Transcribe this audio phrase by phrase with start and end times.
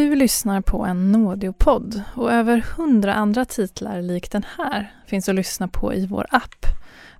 [0.00, 5.34] Du lyssnar på en Nådeopodd och över hundra andra titlar lik den här finns att
[5.34, 6.66] lyssna på i vår app,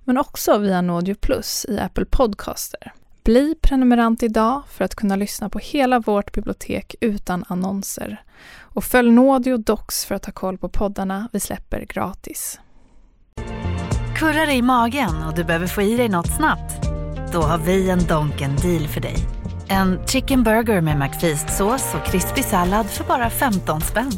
[0.03, 2.93] men också via Nådeo Plus i Apple Podcaster.
[3.23, 8.23] Bli prenumerant idag för att kunna lyssna på hela vårt bibliotek utan annonser.
[8.59, 12.59] Och följ Nådio Docs för att ha koll på poddarna vi släpper gratis.
[14.15, 16.87] Kurrar i magen och du behöver få i dig något snabbt?
[17.33, 19.40] Då har vi en Donken deal för dig.
[19.71, 24.11] En chicken burger med McFeast-sås och krispig sallad för bara 15 spänn.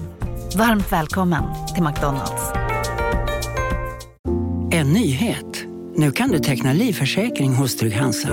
[0.58, 1.44] Varmt välkommen
[1.76, 2.52] till McDonalds.
[4.72, 5.66] En nyhet.
[5.96, 8.30] Nu kan du teckna livförsäkring hos Trygg-Hansa.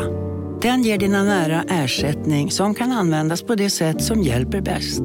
[0.62, 5.02] Den ger dina nära ersättning som kan användas på det sätt som hjälper bäst.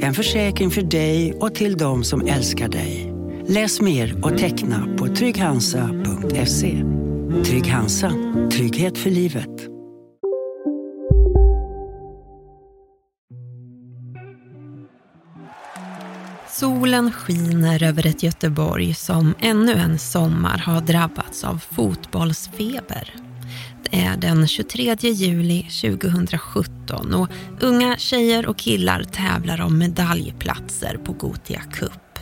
[0.00, 3.14] En försäkring för dig och till de som älskar dig.
[3.46, 6.84] Läs mer och teckna på trygghansa.se.
[7.44, 8.12] Trygg Hansa.
[8.50, 9.69] Trygghet för livet.
[16.60, 23.14] Solen skiner över ett Göteborg som ännu en sommar har drabbats av fotbollsfeber.
[23.82, 27.28] Det är den 23 juli 2017 och
[27.60, 32.18] unga tjejer och killar tävlar om medaljplatser på Gotia Cup.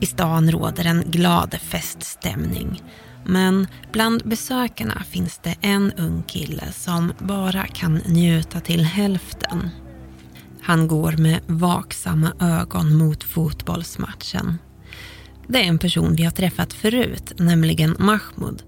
[0.00, 2.82] I stan råder en glad feststämning.
[3.24, 9.70] Men bland besökarna finns det en ung kille som bara kan njuta till hälften.
[10.66, 14.58] Han går med vaksamma ögon mot fotbollsmatchen.
[15.48, 18.62] Det är en person vi har träffat förut, nämligen Mahmoud.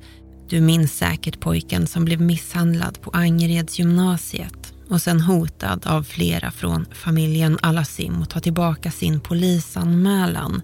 [0.49, 6.51] Du minns säkert pojken som blev misshandlad på Angereds gymnasiet och sen hotad av flera
[6.51, 10.63] från familjen Alassim att ta tillbaka sin polisanmälan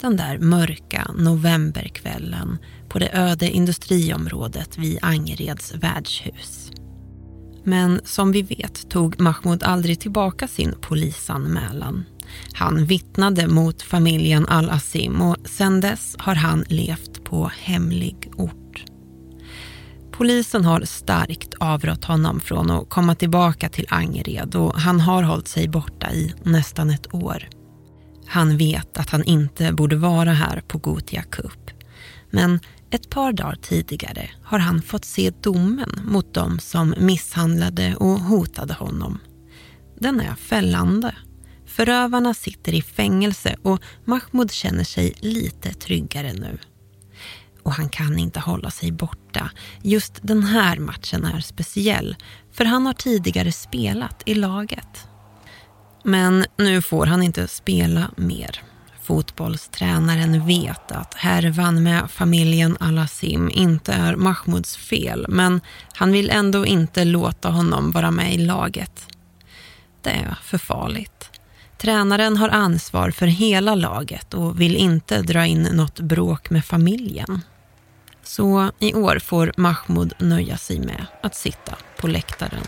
[0.00, 2.58] den där mörka novemberkvällen
[2.88, 6.70] på det öde industriområdet vid Angereds värdshus.
[7.64, 12.04] Men som vi vet tog Mahmoud aldrig tillbaka sin polisanmälan.
[12.52, 18.84] Han vittnade mot familjen Al-Asim och sedan dess har han levt på hemlig ort.
[20.12, 25.48] Polisen har starkt avrått honom från att komma tillbaka till Angered och han har hållit
[25.48, 27.48] sig borta i nästan ett år.
[28.26, 31.70] Han vet att han inte borde vara här på Gotia Cup.
[32.30, 32.60] Men
[32.92, 38.74] ett par dagar tidigare har han fått se domen mot dem som misshandlade och hotade
[38.74, 39.18] honom.
[39.98, 41.14] Den är fällande.
[41.66, 46.58] Förövarna sitter i fängelse och Mahmoud känner sig lite tryggare nu.
[47.62, 49.50] Och han kan inte hålla sig borta.
[49.82, 52.16] Just den här matchen är speciell,
[52.52, 55.06] för han har tidigare spelat i laget.
[56.04, 58.71] Men nu får han inte spela mer.
[59.02, 65.60] Fotbollstränaren vet att härvan med familjen Alassim inte är Mahmouds fel men
[65.94, 69.06] han vill ändå inte låta honom vara med i laget.
[70.02, 71.30] Det är för farligt.
[71.78, 77.40] Tränaren har ansvar för hela laget och vill inte dra in något bråk med familjen.
[78.22, 82.66] Så i år får Mahmoud nöja sig med att sitta på läktaren.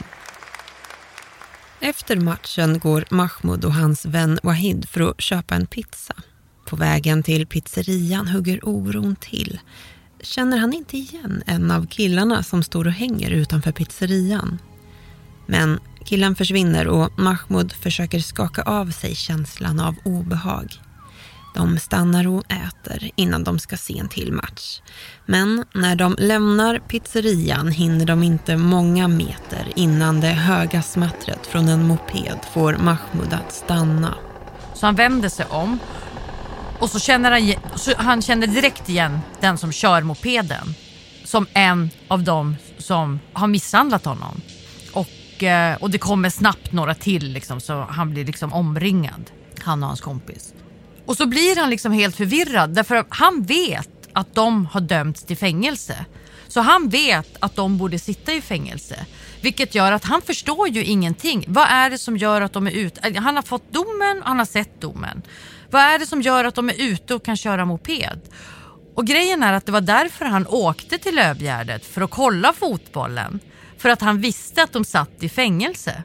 [1.84, 6.15] Efter matchen går Mahmoud och hans vän Wahid för att köpa en pizza.
[6.67, 9.61] På vägen till pizzerian hugger oron till.
[10.21, 14.59] Känner han inte igen en av killarna som står och hänger utanför pizzerian?
[15.47, 20.81] Men killen försvinner och Mahmoud försöker skaka av sig känslan av obehag.
[21.54, 24.81] De stannar och äter innan de ska se en till match.
[25.26, 31.69] Men när de lämnar pizzerian hinner de inte många meter innan det höga smattret från
[31.69, 34.14] en moped får Mahmoud att stanna.
[34.75, 35.78] Så han vänder sig om
[36.78, 40.75] och så känner han, så han känner direkt igen den som kör mopeden
[41.25, 44.41] som en av dem som har misshandlat honom.
[44.93, 49.82] Och, eh, och det kommer snabbt några till liksom, så han blir liksom omringad, han
[49.82, 50.54] och hans kompis.
[51.06, 55.22] Och så blir han liksom helt förvirrad därför att han vet att de har dömts
[55.22, 56.04] till fängelse.
[56.48, 59.06] Så han vet att de borde sitta i fängelse.
[59.41, 61.44] Vilket gör att han förstår ju ingenting.
[61.48, 63.09] Vad är det som gör att de är ute?
[63.09, 65.23] Eh, han har fått domen och han har sett domen.
[65.70, 68.20] Vad är det som gör att de är ute och kan köra moped?
[68.94, 73.40] Och grejen är att det var därför han åkte till Lövgärdet för att kolla fotbollen.
[73.79, 76.02] För att han visste att de satt i fängelse.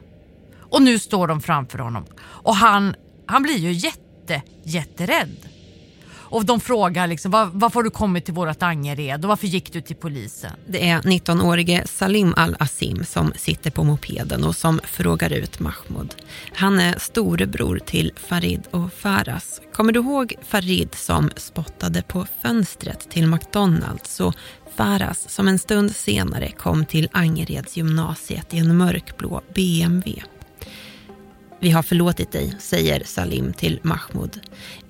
[0.70, 2.06] Och nu står de framför honom.
[2.20, 2.94] Och han,
[3.26, 3.99] han blir ju jätte
[4.30, 5.36] jätte, jätterädd.
[6.32, 9.72] Och de frågar liksom, var, varför har du kommit till vårat Angered och varför gick
[9.72, 10.50] du till polisen?
[10.66, 16.14] Det är 19-årige Salim Al-Asim som sitter på mopeden och som frågar ut Mahmoud.
[16.54, 19.60] Han är storebror till Farid och Faras.
[19.72, 24.34] Kommer du ihåg Farid som spottade på fönstret till McDonalds och
[24.76, 30.22] Faras som en stund senare kom till Angereds gymnasiet i en mörkblå BMW?
[31.62, 34.40] Vi har förlåtit dig, säger Salim till Mahmoud.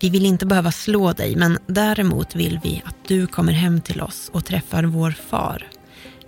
[0.00, 4.00] Vi vill inte behöva slå dig, men däremot vill vi att du kommer hem till
[4.00, 5.66] oss och träffar vår far.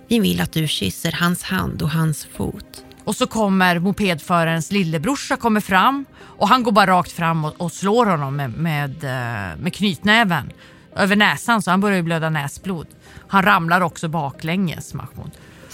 [0.07, 2.83] Vi vill att du kysser hans hand och hans fot.
[3.03, 7.71] Och så kommer mopedförarens lillebrorsa kommer fram och han går bara rakt fram och, och
[7.71, 10.51] slår honom med, med, eh, med knytnäven
[10.95, 12.87] över näsan så han börjar blöda näsblod.
[13.27, 15.31] Han ramlar också baklänges, Mahmoud.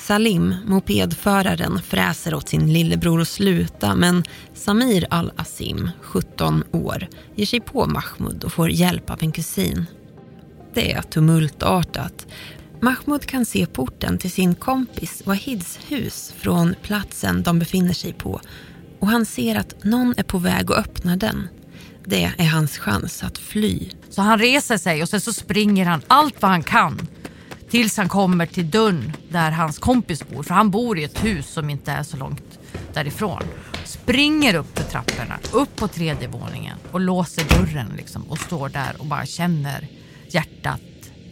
[0.10, 4.24] Salim, mopedföraren, fräser åt sin lillebror att sluta men
[4.54, 9.86] Samir al-Asim, 17 år, ger sig på Mahmoud och får hjälp av en kusin.
[10.74, 12.28] Det är tumultartat.
[12.82, 18.42] Mahmoud kan se porten till sin kompis Wahids hus från platsen de befinner sig på
[19.00, 21.48] och han ser att någon är på väg att öppna den.
[22.06, 23.90] Det är hans chans att fly.
[24.10, 27.08] Så han reser sig och sen så springer han allt vad han kan
[27.70, 30.44] tills han kommer till dörren där hans kompis bor.
[30.44, 32.60] För han bor i ett hus som inte är så långt
[32.94, 33.44] därifrån.
[33.86, 38.96] Springer upp för trapporna, upp på tredje våningen och låser dörren liksom och står där
[39.00, 39.88] och bara känner
[40.28, 40.82] hjärtat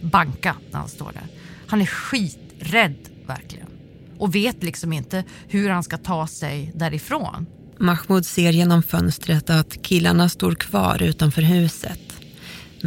[0.02, 1.28] banka när han står där.
[1.68, 3.68] Han är skiträdd verkligen
[4.18, 7.46] och vet liksom inte hur han ska ta sig därifrån.
[7.80, 12.07] Mahmoud ser genom fönstret att killarna står kvar utanför huset.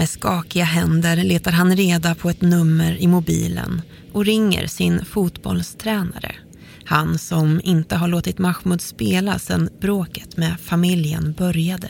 [0.01, 3.83] Med skakiga händer letar han reda på ett nummer i mobilen
[4.13, 6.35] och ringer sin fotbollstränare.
[6.85, 11.89] Han som inte har låtit Mahmoud spela sedan bråket med familjen började.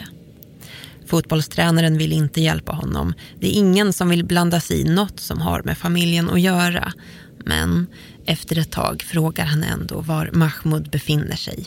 [1.06, 3.14] Fotbollstränaren vill inte hjälpa honom.
[3.40, 6.92] Det är ingen som vill blanda sig i något som har med familjen att göra.
[7.44, 7.86] Men
[8.26, 11.66] efter ett tag frågar han ändå var Mahmoud befinner sig.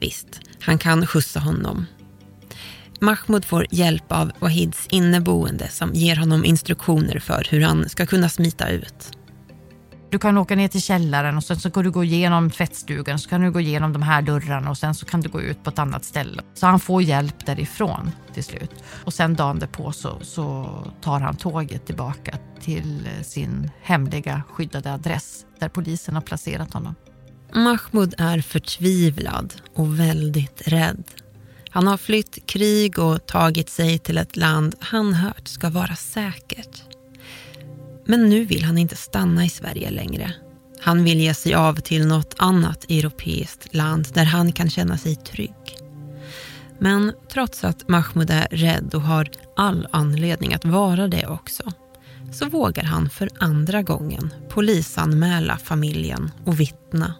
[0.00, 1.86] Visst, han kan skjutsa honom.
[3.00, 8.28] Mahmoud får hjälp av Wahids inneboende som ger honom instruktioner för hur han ska kunna
[8.28, 9.10] smita ut.
[10.10, 13.28] Du kan åka ner till källaren och sen så kan du gå igenom tvättstugan, så
[13.28, 15.70] kan du gå igenom de här dörrarna och sen så kan du gå ut på
[15.70, 16.42] ett annat ställe.
[16.54, 18.70] Så han får hjälp därifrån till slut.
[19.04, 20.68] Och sen dagen därpå så, så
[21.00, 26.94] tar han tåget tillbaka till sin hemliga skyddade adress där polisen har placerat honom.
[27.54, 31.04] Mahmoud är förtvivlad och väldigt rädd.
[31.74, 36.82] Han har flytt krig och tagit sig till ett land han hört ska vara säkert.
[38.06, 40.32] Men nu vill han inte stanna i Sverige längre.
[40.80, 45.16] Han vill ge sig av till något annat europeiskt land där han kan känna sig
[45.16, 45.76] trygg.
[46.78, 51.72] Men trots att Mahmoud är rädd och har all anledning att vara det också
[52.32, 57.14] så vågar han för andra gången polisanmäla familjen och vittna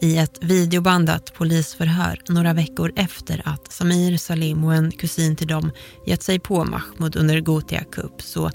[0.00, 5.70] i ett videobandat polisförhör några veckor efter att Samir Salim och en kusin till dem
[6.06, 8.50] gett sig på Mahmoud under Gothia Cup så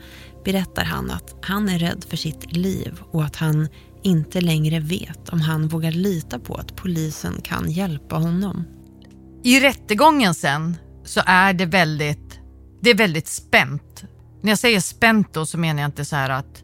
[0.46, 3.68] berättar han att han är rädd för sitt liv och att han
[4.04, 8.64] inte längre vet om han vågar lita på att polisen kan hjälpa honom.
[9.44, 12.40] I rättegången sen så är det väldigt,
[12.82, 14.04] det är väldigt spänt.
[14.42, 16.64] När jag säger spänt då så menar jag inte så här att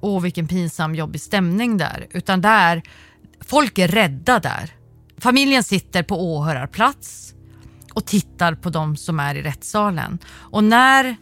[0.00, 2.82] åh vilken pinsam jobbig stämning där, utan där
[3.46, 4.70] Folk är rädda där.
[5.18, 7.34] Familjen sitter på åhörarplats
[7.94, 10.18] och tittar på de som är i rättssalen.
[10.26, 11.16] Och när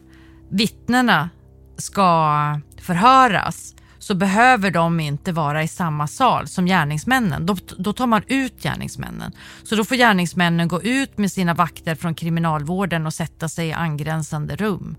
[0.51, 1.31] vittnena
[1.77, 7.47] ska förhöras så behöver de inte vara i samma sal som gärningsmännen.
[7.47, 9.33] Då, då tar man ut gärningsmännen.
[9.63, 13.73] Så då får gärningsmännen gå ut med sina vakter från kriminalvården och sätta sig i
[13.73, 14.97] angränsande rum.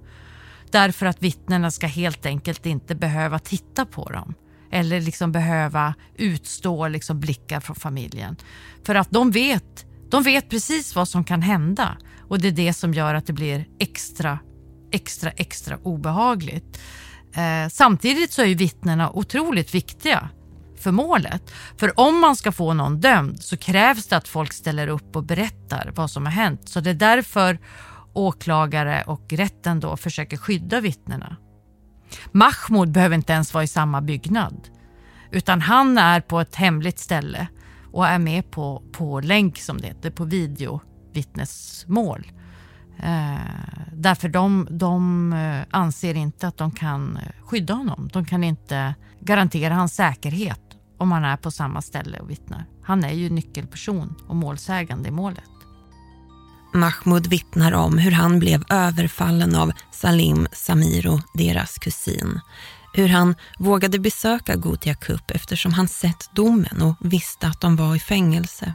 [0.71, 4.33] Därför att vittnena ska helt enkelt inte behöva titta på dem
[4.73, 8.35] eller liksom behöva utstå liksom blickar från familjen.
[8.85, 12.73] För att de vet, de vet precis vad som kan hända och det är det
[12.73, 14.39] som gör att det blir extra,
[14.91, 16.81] extra, extra obehagligt.
[17.35, 20.29] Eh, samtidigt så är ju vittnena otroligt viktiga
[20.79, 21.53] för målet.
[21.77, 25.23] För om man ska få någon dömd så krävs det att folk ställer upp och
[25.23, 26.69] berättar vad som har hänt.
[26.69, 27.59] Så det är därför
[28.13, 31.37] åklagare och rätten då försöker skydda vittnena.
[32.31, 34.69] Mahmoud behöver inte ens vara i samma byggnad.
[35.31, 37.47] Utan han är på ett hemligt ställe
[37.91, 42.31] och är med på, på länk som det heter, på videovittnesmål.
[42.99, 43.37] Eh,
[43.93, 48.09] därför de, de eh, anser inte att de kan eh, skydda honom.
[48.13, 50.61] De kan inte garantera hans säkerhet
[50.97, 52.65] om han är på samma ställe och vittnar.
[52.83, 55.52] Han är ju nyckelperson och målsägande i målet.
[56.73, 62.39] Mahmoud vittnar om hur han blev överfallen av Salim Samiro, deras kusin.
[62.93, 67.95] Hur han vågade besöka Gothia Cup eftersom han sett domen och visste att de var
[67.95, 68.73] i fängelse.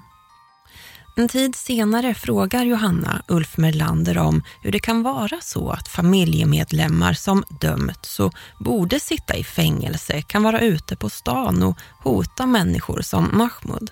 [1.16, 7.12] En tid senare frågar Johanna Ulf Merlander om hur det kan vara så att familjemedlemmar
[7.12, 13.00] som dömts och borde sitta i fängelse kan vara ute på stan och hota människor
[13.02, 13.90] som Mahmoud.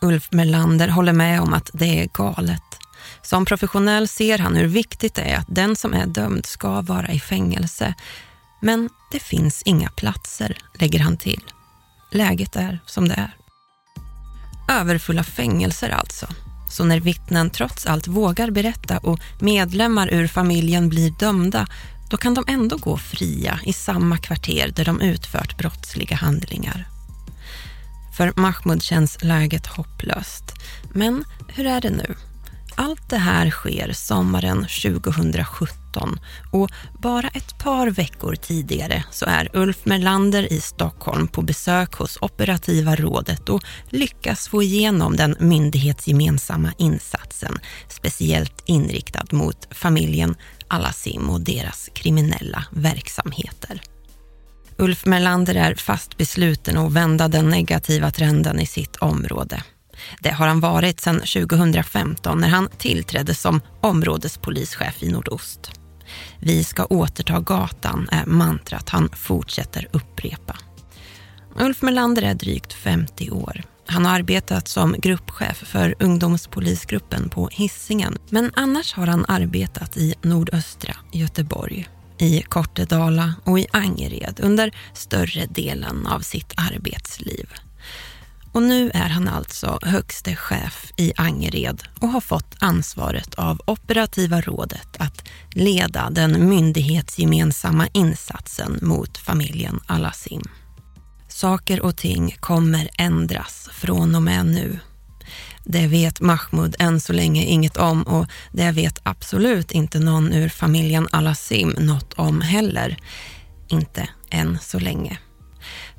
[0.00, 2.62] Ulf Melander håller med om att det är galet.
[3.22, 7.08] Som professionell ser han hur viktigt det är att den som är dömd ska vara
[7.08, 7.94] i fängelse.
[8.62, 11.42] Men det finns inga platser, lägger han till.
[12.12, 13.36] Läget är som det är.
[14.80, 16.26] Överfulla fängelser alltså.
[16.70, 21.66] Så när vittnen trots allt vågar berätta och medlemmar ur familjen blir dömda,
[22.10, 26.97] då kan de ändå gå fria i samma kvarter där de utfört brottsliga handlingar.
[28.18, 30.44] För Mahmoud känns läget hopplöst.
[30.92, 32.14] Men hur är det nu?
[32.74, 36.20] Allt det här sker sommaren 2017
[36.52, 36.70] och
[37.02, 42.96] bara ett par veckor tidigare så är Ulf Merlander i Stockholm på besök hos operativa
[42.96, 47.58] rådet och lyckas få igenom den myndighetsgemensamma insatsen
[47.88, 50.36] speciellt inriktad mot familjen
[50.68, 53.80] Alassim och deras kriminella verksamheter.
[54.80, 59.62] Ulf Melander är fast besluten att vända den negativa trenden i sitt område.
[60.20, 65.70] Det har han varit sedan 2015 när han tillträdde som områdespolischef i nordost.
[66.38, 70.56] Vi ska återta gatan är mantrat han fortsätter upprepa.
[71.60, 73.62] Ulf Melander är drygt 50 år.
[73.86, 80.14] Han har arbetat som gruppchef för ungdomspolisgruppen på Hissingen men annars har han arbetat i
[80.22, 87.46] nordöstra Göteborg, i Kortedala och i Angered under större delen av sitt arbetsliv.
[88.52, 94.40] Och nu är han alltså högste chef i Angered och har fått ansvaret av operativa
[94.40, 100.42] rådet att leda den myndighetsgemensamma insatsen mot familjen Alassim.
[101.28, 104.78] Saker och ting kommer ändras från och med nu.
[105.70, 110.48] Det vet Mahmoud än så länge inget om och det vet absolut inte någon ur
[110.48, 112.96] familjen Alassim något om heller.
[113.68, 115.18] Inte än så länge.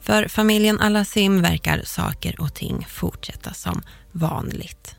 [0.02, 4.96] För familjen Alassim verkar saker och ting fortsätta som vanligt.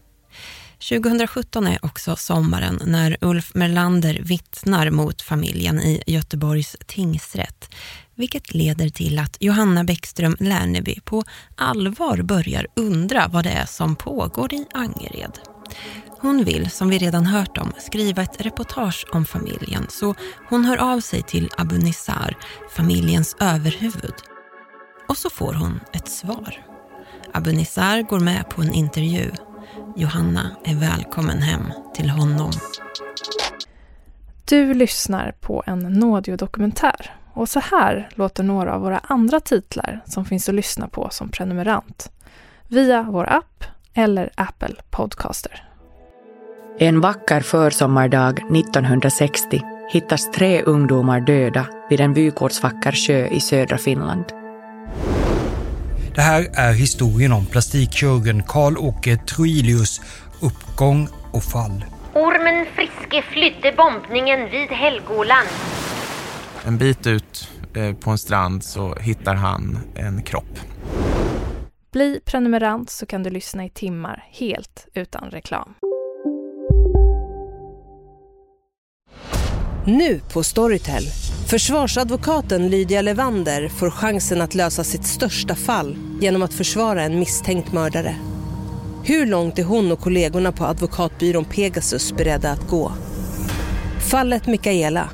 [0.89, 7.75] 2017 är också sommaren när Ulf Merlander vittnar mot familjen i Göteborgs tingsrätt,
[8.21, 11.25] vilket leder till att Johanna Bäckström Lärneby på
[11.57, 15.39] allvar börjar undra vad det är som pågår i Angered.
[16.21, 20.15] Hon vill, som vi redan hört om, skriva ett reportage om familjen så
[20.49, 22.37] hon hör av sig till Abu Nissar,
[22.77, 24.15] familjens överhuvud,
[25.09, 26.67] och så får hon ett svar.
[27.33, 29.31] Abu Nissar går med på en intervju.
[29.97, 32.53] Johanna är välkommen hem till honom.
[34.45, 40.25] Du lyssnar på en nådiodokumentär och så här låter några av våra andra titlar som
[40.25, 42.11] finns att lyssna på som prenumerant
[42.69, 45.65] via vår app eller Apple Podcaster.
[46.79, 54.25] En vacker försommardag 1960 hittas tre ungdomar döda vid en vykortsvacker sjö i södra Finland.
[56.15, 60.01] Det här är historien om plastikkirurgen Karl-Åke Troilius
[60.41, 61.85] uppgång och fall.
[62.15, 65.49] Ormen Friske flydde bombningen vid Helgoland.
[66.67, 70.61] En bit ut eh, på en strand så hittar han en kropp.
[71.93, 75.75] Bli prenumerant så kan du lyssna i timmar helt utan reklam.
[79.85, 81.03] Nu på Storytel.
[81.51, 87.73] Försvarsadvokaten Lydia Levander får chansen att lösa sitt största fall genom att försvara en misstänkt
[87.73, 88.17] mördare.
[89.05, 92.93] Hur långt är hon och kollegorna på advokatbyrån Pegasus beredda att gå?
[94.11, 95.11] Fallet Mikaela.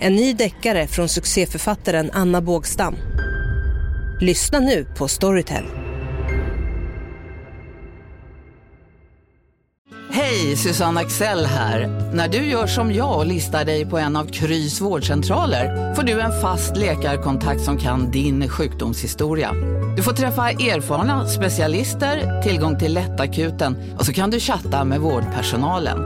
[0.00, 2.96] En ny deckare från succéförfattaren Anna Bågstam.
[4.20, 5.64] Lyssna nu på Storytel.
[10.10, 12.10] Hej, Susanne Axel här.
[12.14, 16.20] När du gör som jag och listar dig på en av Krys vårdcentraler får du
[16.20, 19.52] en fast läkarkontakt som kan din sjukdomshistoria.
[19.96, 25.98] Du får träffa erfarna specialister, tillgång till lättakuten och så kan du chatta med vårdpersonalen.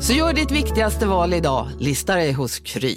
[0.00, 2.96] Så gör ditt viktigaste val idag, lista dig hos Kry.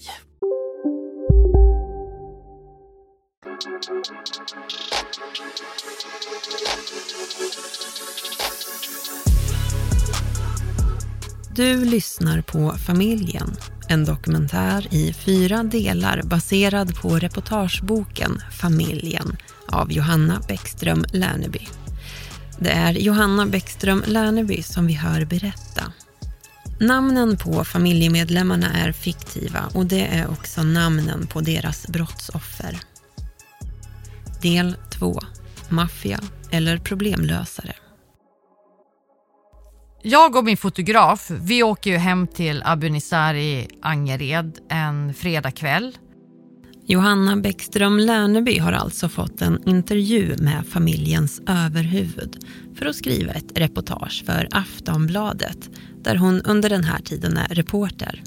[11.56, 13.56] Du lyssnar på Familjen,
[13.88, 19.38] en dokumentär i fyra delar baserad på reportageboken Familjen
[19.68, 21.68] av Johanna Bäckström Lärneby.
[22.60, 25.94] Det är Johanna Bäckström Lärneby som vi hör berätta.
[26.80, 32.91] Namnen på familjemedlemmarna är fiktiva och det är också namnen på deras brottsoffer.
[34.42, 35.20] Del 2.
[35.70, 36.20] Maffia
[36.52, 37.74] eller problemlösare.
[40.04, 45.98] Jag och min fotograf, vi åker ju hem till Abu Nissar i Angered en fredagkväll.
[46.86, 52.46] Johanna Bäckström Lärneby har alltså fått en intervju med familjens överhuvud
[52.76, 55.70] för att skriva ett reportage för Aftonbladet
[56.04, 58.24] där hon under den här tiden är reporter.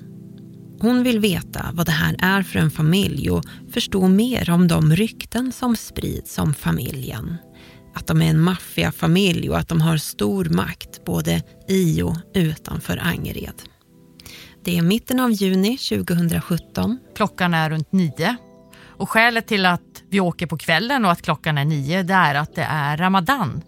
[0.84, 4.96] Hon vill veta vad det här är för en familj och förstå mer om de
[4.96, 7.36] rykten som sprids om familjen.
[7.94, 12.98] Att de är en maffiafamilj och att de har stor makt både i och utanför
[13.02, 13.62] Angered.
[14.64, 16.98] Det är mitten av juni 2017.
[17.16, 18.36] Klockan är runt nio.
[18.82, 22.34] Och skälet till att vi åker på kvällen och att klockan är nio det är
[22.34, 23.62] att det är Ramadan.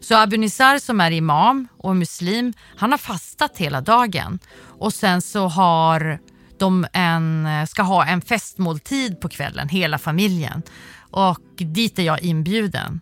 [0.00, 4.38] Så Abu Nizar som är imam och muslim, han har fastat hela dagen.
[4.78, 6.20] Och sen så har
[6.60, 10.62] de en, eh, ska ha en festmåltid på kvällen, hela familjen.
[11.10, 13.00] Och dit är jag inbjuden.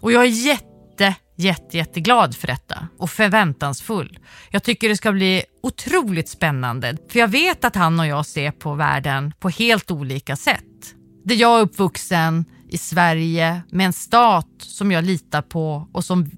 [0.00, 4.18] Och jag är jätte, jätte, jätteglad för detta och förväntansfull.
[4.50, 8.50] Jag tycker det ska bli otroligt spännande för jag vet att han och jag ser
[8.50, 10.94] på världen på helt olika sätt.
[11.24, 16.30] Där jag är uppvuxen i Sverige med en stat som jag litar på och som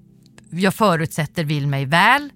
[0.50, 2.30] jag förutsätter vill mig väl.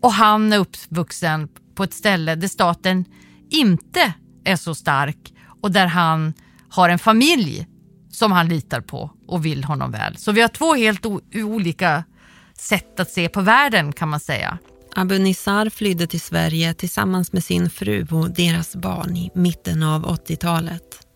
[0.00, 3.04] Och han är uppvuxen på ett ställe där staten
[3.50, 4.12] inte
[4.44, 6.34] är så stark och där han
[6.68, 7.66] har en familj
[8.12, 10.16] som han litar på och vill honom väl.
[10.16, 12.04] Så vi har två helt olika
[12.58, 14.58] sätt att se på världen kan man säga.
[14.96, 20.06] Abu Nizar flydde till Sverige tillsammans med sin fru och deras barn i mitten av
[20.06, 21.06] 80-talet.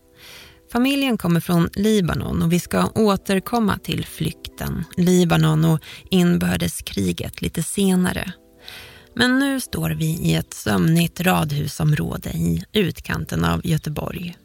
[0.71, 8.33] Familjen kommer från Libanon och vi ska återkomma till flykten, Libanon och inbördeskriget lite senare.
[9.17, 14.35] Men nu står vi i ett sömnigt radhusområde i utkanten av Göteborg.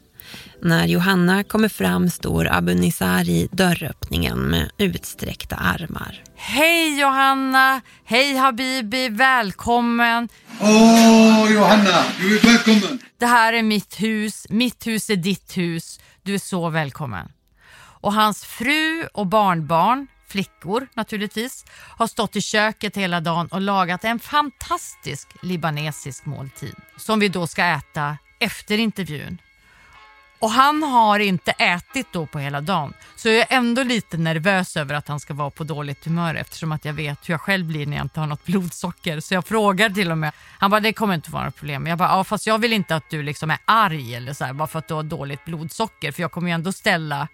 [0.61, 6.23] När Johanna kommer fram står Abu Nizar i dörröppningen med utsträckta armar.
[6.35, 7.81] Hej Johanna!
[8.05, 9.09] Hej Habibi!
[9.09, 10.29] Välkommen!
[10.61, 12.99] Åh oh, Johanna, du är välkommen!
[13.17, 15.99] Det här är mitt hus, mitt hus är ditt hus.
[16.23, 17.31] Du är så välkommen.
[18.01, 21.65] Och hans fru och barnbarn, flickor naturligtvis,
[21.97, 27.47] har stått i köket hela dagen och lagat en fantastisk libanesisk måltid som vi då
[27.47, 29.37] ska äta efter intervjun.
[30.41, 32.93] Och han har inte ätit då på hela dagen.
[33.15, 36.71] Så jag är ändå lite nervös över att han ska vara på dåligt humör eftersom
[36.71, 39.19] att jag vet hur jag själv blir när jag inte har något blodsocker.
[39.19, 40.31] Så jag frågar till och med.
[40.59, 41.87] Han bara, det kommer inte vara något problem.
[41.87, 44.53] Jag bara, ja fast jag vill inte att du liksom är arg eller så här,
[44.53, 46.11] bara för att du har dåligt blodsocker.
[46.11, 47.27] För jag kommer ju ändå ställa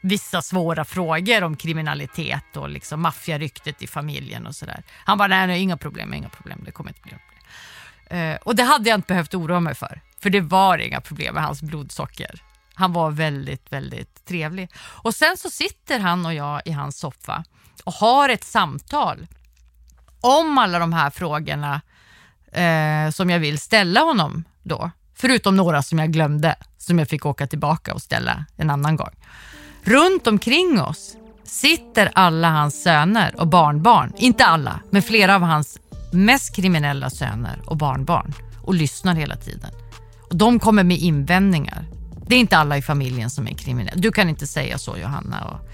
[0.00, 4.82] vissa svåra frågor om kriminalitet och liksom maffiaryktet i familjen och sådär.
[5.04, 8.32] Han bara, nej, nej inga problem, inga problem, det kommer inte bli något problem.
[8.32, 11.34] Uh, och det hade jag inte behövt oroa mig för, för det var inga problem
[11.34, 12.42] med hans blodsocker.
[12.74, 14.70] Han var väldigt, väldigt trevlig.
[14.78, 17.44] Och sen så sitter han och jag i hans soffa
[17.84, 19.26] och har ett samtal
[20.20, 21.80] om alla de här frågorna
[22.52, 24.90] eh, som jag vill ställa honom då.
[25.14, 29.14] Förutom några som jag glömde, som jag fick åka tillbaka och ställa en annan gång.
[29.88, 35.78] Runt omkring oss sitter alla hans söner och barnbarn, inte alla, men flera av hans
[36.12, 39.70] mest kriminella söner och barnbarn och lyssnar hela tiden.
[40.30, 41.84] Och De kommer med invändningar.
[42.26, 43.96] Det är inte alla i familjen som är kriminella.
[43.96, 45.44] Du kan inte säga så Johanna.
[45.44, 45.68] Och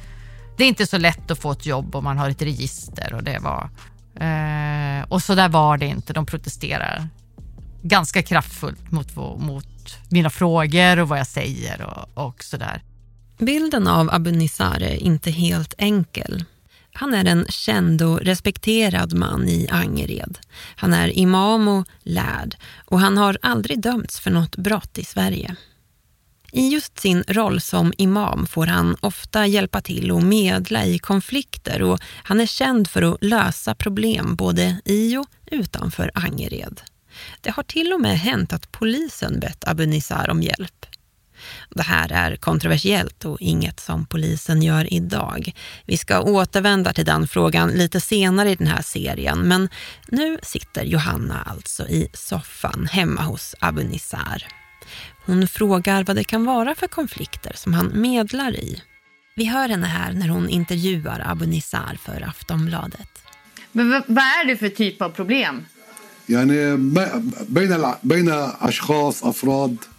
[0.57, 3.24] det är inte så lätt att få ett jobb om man har ett register och
[3.24, 3.70] det var...
[4.27, 6.12] Eh, och så där var det inte.
[6.12, 7.09] De protesterar
[7.83, 12.83] ganska kraftfullt mot, mot mina frågor och vad jag säger och, och sådär.
[13.38, 16.44] Bilden av Abu Nizar är inte helt enkel.
[16.92, 20.38] Han är en känd och respekterad man i Angered.
[20.77, 25.57] Han är imam och lärd och han har aldrig dömts för något brott i Sverige.
[26.53, 31.83] I just sin roll som imam får han ofta hjälpa till och medla i konflikter
[31.83, 36.81] och han är känd för att lösa problem både i och utanför Angered.
[37.40, 40.87] Det har till och med hänt att polisen bett Abu Nizar om hjälp.
[41.70, 45.52] Det här är kontroversiellt och inget som polisen gör idag.
[45.87, 49.68] Vi ska återvända till den frågan lite senare i den här serien, men
[50.09, 54.46] nu sitter Johanna alltså i soffan hemma hos Abu Nizar.
[55.26, 58.83] Hon frågar vad det kan vara för konflikter som han medlar i.
[59.37, 63.09] Vi hör henne här när hon intervjuar Abu Nizar för Aftonbladet.
[63.72, 65.66] Men vad är det för typ av problem?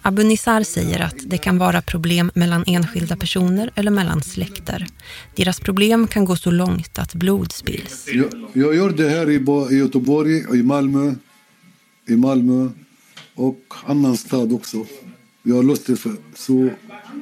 [0.02, 4.88] Abu Nizar säger att det kan vara problem mellan enskilda personer eller mellan släkter.
[5.36, 8.08] Deras problem kan gå så långt att blod spills.
[8.14, 11.16] Jag, jag gör det här i Göteborg, i Malmö,
[12.08, 12.70] i Malmö
[13.36, 14.86] och annan stad också.
[15.44, 16.70] Vi har löst det för så,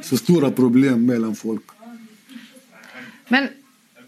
[0.02, 1.64] så stora problem mellan folk.
[3.28, 3.48] Men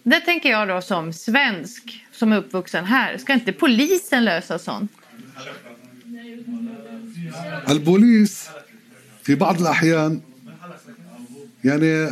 [0.03, 3.18] det tänker jag då som svensk som är uppvuxen här.
[3.18, 4.90] Ska inte polisen lösa sånt?
[7.68, 8.49] البوليس
[9.23, 10.20] في بعض الأحيان
[11.64, 12.11] يعني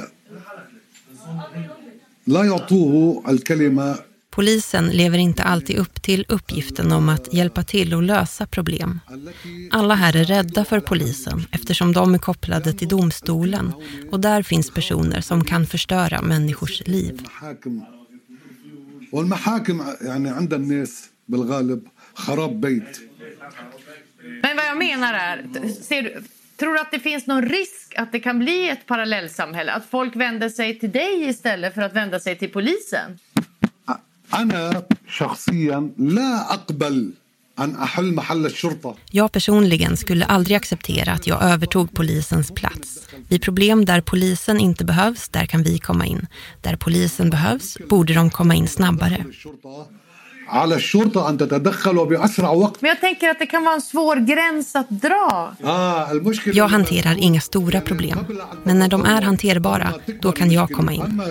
[2.26, 3.96] لا يعطوه الكلمة
[4.30, 9.00] Polisen lever inte alltid upp till uppgiften om att hjälpa till att lösa problem.
[9.70, 13.72] Alla här är rädda för polisen eftersom de är kopplade till domstolen
[14.10, 17.20] och där finns personer som kan förstöra människors liv.
[19.12, 22.98] محاكم والمحاكم يعني عند الناس بالغالب خراب بيت
[24.42, 25.46] Men vad jag menar är,
[25.82, 26.22] ser du,
[26.56, 29.72] tror du att det finns någon risk att det kan bli ett parallellsamhälle?
[29.72, 33.18] Att folk vänder sig till dig istället för att vända sig till polisen?
[34.34, 37.12] أنا شخصيا لا أقبل
[39.11, 43.07] Jag personligen skulle aldrig acceptera att jag övertog polisens plats.
[43.27, 46.27] Vid problem där polisen inte behövs, där kan vi komma in.
[46.61, 49.25] Där polisen behövs borde de komma in snabbare.
[52.79, 55.55] Men jag tänker att det kan vara en svår gräns att dra.
[56.53, 58.25] Jag hanterar inga stora problem,
[58.63, 61.21] men när de är hanterbara, då kan jag komma in.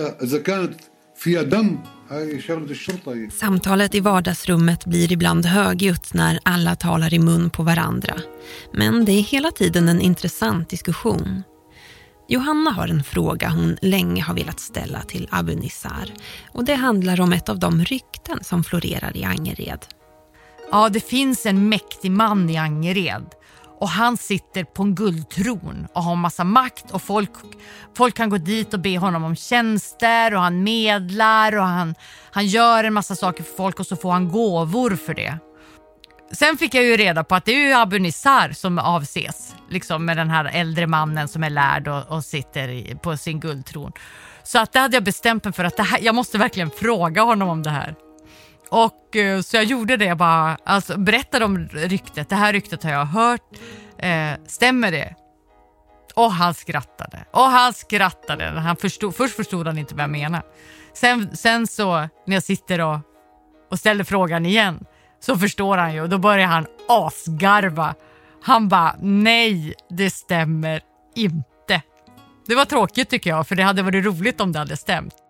[3.31, 8.15] Samtalet i vardagsrummet blir ibland högljutt när alla talar i mun på varandra.
[8.73, 11.43] Men det är hela tiden en intressant diskussion.
[12.27, 16.13] Johanna har en fråga hon länge har velat ställa till Abu Nissar.
[16.51, 19.85] Och det handlar om ett av de rykten som florerar i Angered.
[20.71, 23.25] Ja, det finns en mäktig man i Angered
[23.83, 27.31] och han sitter på en guldtron och har massa makt och folk,
[27.97, 31.95] folk kan gå dit och be honom om tjänster och han medlar och han,
[32.31, 35.37] han gör en massa saker för folk och så får han gåvor för det.
[36.31, 40.05] Sen fick jag ju reda på att det är ju Abu Nissar som avses, liksom
[40.05, 43.91] med den här äldre mannen som är lärd och, och sitter i, på sin guldtron.
[44.43, 47.21] Så att det hade jag bestämt mig för att det här, jag måste verkligen fråga
[47.21, 47.95] honom om det här.
[48.73, 52.29] Och eh, så jag gjorde det, jag bara alltså, berättade om ryktet.
[52.29, 53.41] Det här ryktet har jag hört.
[53.97, 55.15] Eh, stämmer det?
[56.15, 57.25] Och han skrattade.
[57.31, 58.45] Och han skrattade.
[58.45, 60.43] Han förstod, först förstod han inte vad jag menade.
[60.93, 61.91] Sen, sen så
[62.27, 62.99] när jag sitter och,
[63.71, 64.85] och ställer frågan igen
[65.19, 67.95] så förstår han ju och då börjar han asgarva.
[68.43, 70.81] Han bara nej, det stämmer
[71.15, 71.81] inte.
[72.47, 75.22] Det var tråkigt tycker jag för det hade varit roligt om det hade stämt.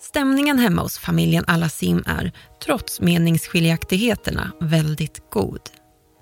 [0.00, 2.32] Stämningen hemma hos familjen Alassim är,
[2.64, 5.60] trots meningsskiljaktigheterna, väldigt god.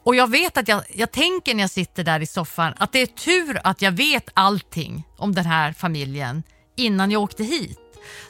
[0.05, 3.03] Och jag vet att jag, jag tänker när jag sitter där i soffan att det
[3.03, 6.43] är tur att jag vet allting om den här familjen
[6.77, 7.79] innan jag åkte hit.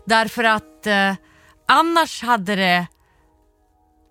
[0.04, 1.14] Därför att eh,
[1.68, 2.86] annars hade det...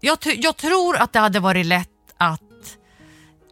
[0.01, 2.41] Jag, jag tror att det hade varit lätt att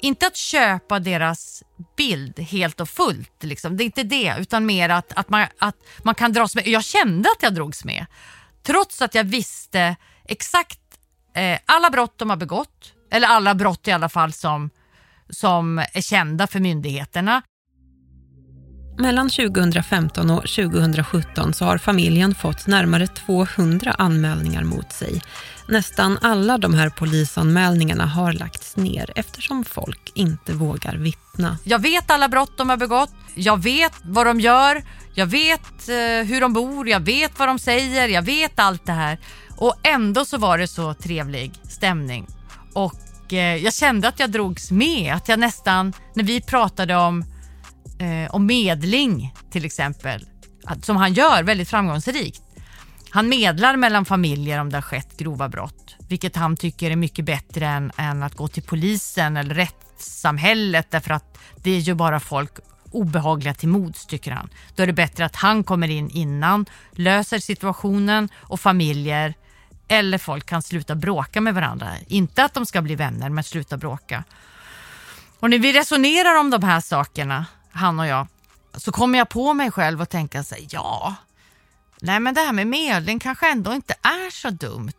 [0.03, 1.63] inte att köpa deras
[1.97, 3.43] bild helt och fullt.
[3.43, 3.77] Liksom.
[3.77, 6.67] Det är inte det, utan mer att, att, man, att man kan dras med.
[6.67, 8.05] Jag kände att jag drogs med.
[8.63, 10.79] Trots att jag visste exakt
[11.35, 12.93] eh, alla brott de har begått.
[13.11, 14.69] Eller alla brott i alla fall som,
[15.29, 17.41] som är kända för myndigheterna.
[18.97, 25.21] Mellan 2015 och 2017 så har familjen fått närmare 200 anmälningar mot sig.
[25.67, 31.57] Nästan alla de här polisanmälningarna har lagts ner eftersom folk inte vågar vittna.
[31.63, 33.13] Jag vet alla brott de har begått.
[33.35, 34.83] Jag vet vad de gör.
[35.15, 36.89] Jag vet eh, hur de bor.
[36.89, 38.07] Jag vet vad de säger.
[38.07, 39.19] Jag vet allt det här.
[39.57, 42.27] Och ändå så var det så trevlig stämning.
[42.73, 45.13] Och eh, jag kände att jag drogs med.
[45.13, 47.25] Att jag nästan, när vi pratade om,
[47.99, 50.25] eh, och medling till exempel,
[50.81, 52.41] som han gör väldigt framgångsrikt.
[53.09, 57.25] Han medlar mellan familjer om det har skett grova brott, vilket han tycker är mycket
[57.25, 62.51] bättre än, än att gå till polisen eller rättssamhället därför att det gör bara folk
[62.91, 64.49] obehagliga till mods tycker han.
[64.75, 69.33] Då är det bättre att han kommer in innan, löser situationen och familjer
[69.87, 71.87] eller folk kan sluta bråka med varandra.
[72.07, 74.23] Inte att de ska bli vänner, men sluta bråka.
[75.39, 78.27] Och när vi resonerar om de här sakerna, han och jag,
[78.75, 81.15] så kommer jag på mig själv och tänka så här, ja,
[82.01, 84.91] nej men det här med medling kanske ändå inte är så dumt.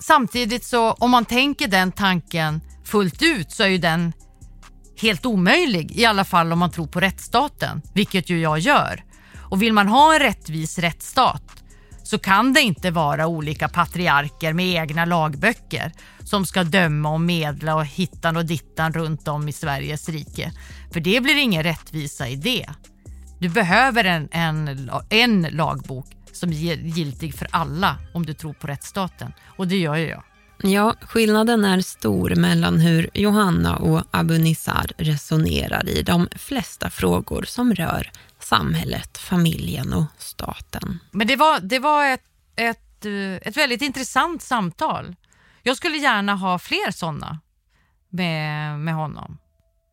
[0.00, 4.12] Samtidigt så om man tänker den tanken fullt ut så är ju den
[5.00, 9.04] helt omöjlig, i alla fall om man tror på rättsstaten, vilket ju jag gör.
[9.50, 11.55] Och vill man ha en rättvis rättsstat
[12.06, 15.92] så kan det inte vara olika patriarker med egna lagböcker
[16.24, 20.52] som ska döma och medla och hittan och dittan runt om i Sveriges rike.
[20.92, 22.66] För det blir ingen rättvisa i det.
[23.38, 28.66] Du behöver en, en, en lagbok som är giltig för alla om du tror på
[28.66, 29.32] rättsstaten.
[29.56, 30.22] Och det gör ju jag.
[30.62, 37.42] Ja, skillnaden är stor mellan hur Johanna och Abu Nisar resonerar i de flesta frågor
[37.42, 40.98] som rör samhället, familjen och staten.
[41.10, 42.24] Men det var, det var ett,
[42.56, 45.16] ett, eh, ett väldigt intressant samtal.
[45.62, 47.40] Jag skulle gärna ha fler sådana
[48.08, 49.38] med, med honom.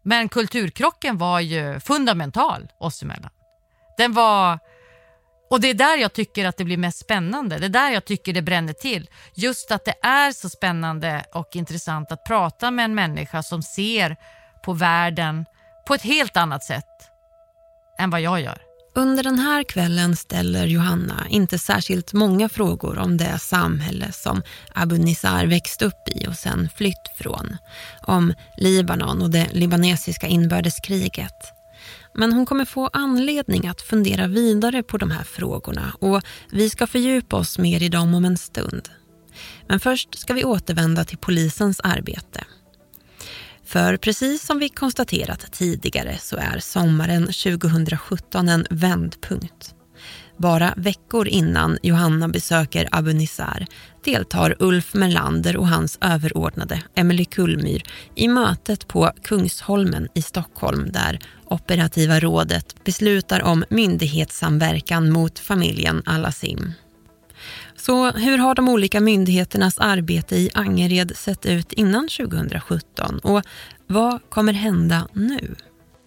[0.04, 3.32] Men kulturkrocken var ju fundamental oss emellan.
[3.98, 4.60] Den var...
[5.54, 7.58] Och det är där jag tycker att det blir mest spännande.
[7.58, 9.10] Det är där jag tycker det bränner till.
[9.34, 14.18] Just att det är så spännande och intressant att prata med en människa som ser
[14.64, 15.46] på världen
[15.88, 16.86] på ett helt annat sätt
[18.00, 18.58] än vad jag gör.
[18.96, 24.42] Under den här kvällen ställer Johanna inte särskilt många frågor om det samhälle som
[24.76, 27.58] Abu Nizar växt upp i och sen flytt från.
[28.02, 31.54] Om Libanon och det libanesiska inbördeskriget.
[32.16, 36.88] Men hon kommer få anledning att fundera vidare på de här frågorna och vi ska
[36.88, 38.90] fördjupa oss mer i dem om en stund.
[39.68, 42.44] Men först ska vi återvända till polisens arbete.
[43.66, 49.73] För precis som vi konstaterat tidigare så är sommaren 2017 en vändpunkt.
[50.44, 53.66] Bara veckor innan Johanna besöker Abu Nizar
[54.04, 57.84] deltar Ulf Melander och hans överordnade Emily Kullmyr
[58.16, 66.72] i mötet på Kungsholmen i Stockholm där operativa rådet beslutar om myndighetssamverkan mot familjen Alasim.
[67.76, 73.42] Så hur har de olika myndigheternas arbete i Angered sett ut innan 2017 och
[73.88, 75.56] vad kommer hända nu?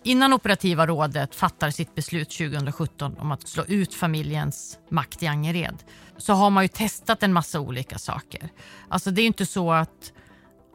[0.06, 5.82] Innan operativa rådet fattar sitt beslut 2017 om att slå ut familjens makt i Angered
[6.16, 8.48] så har man ju testat en massa olika saker.
[8.88, 10.12] Alltså det är inte så att,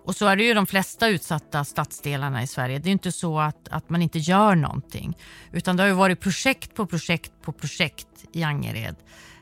[0.06, 3.39] och så är det ju de flesta utsatta stadsdelarna i Sverige, det är inte så
[3.39, 5.17] att, att man inte gör någonting.
[5.52, 8.96] Utan det har ju varit projekt på projekt på projekt i Angered.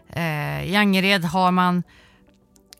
[0.10, 1.84] Eh, I Angered har man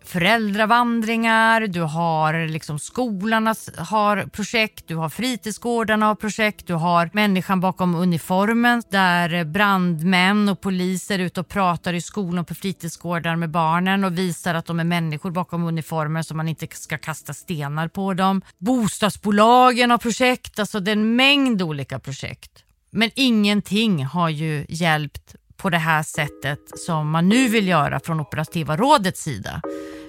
[0.10, 7.60] föräldravandringar, du har liksom skolan har projekt, du har fritidsgårdarna har projekt, du har människan
[7.60, 13.50] bakom uniformen där brandmän och poliser är ute och pratar i skolan på fritidsgårdar med
[13.50, 17.88] barnen och visar att de är människor bakom uniformen så man inte ska kasta stenar
[17.88, 18.42] på dem.
[18.58, 22.52] Bostadsbolagen har projekt, alltså det är en mängd olika projekt.
[22.92, 28.20] Men ingenting har ju hjälpt på det här sättet som man nu vill göra från
[28.20, 29.62] operativa rådets sida.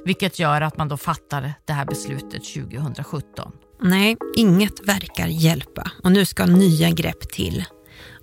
[0.04, 3.52] Vilket gör att man då fattar det här beslutet 2017.
[3.82, 7.64] Nej, inget verkar hjälpa och nu ska nya grepp till.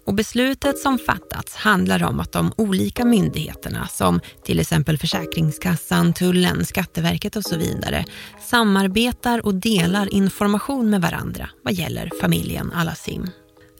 [0.06, 6.66] Och beslutet som fattats handlar om att de olika myndigheterna som till exempel Försäkringskassan, Tullen,
[6.66, 8.06] Skatteverket och så vidare
[8.42, 13.30] samarbetar och delar information med varandra vad gäller familjen Alasim.